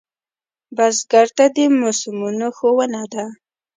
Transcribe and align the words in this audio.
بزګر 0.75 1.27
ته 1.37 1.45
د 1.55 1.57
موسمونو 1.79 2.47
ښوونه 2.57 3.01
ده 3.13 3.25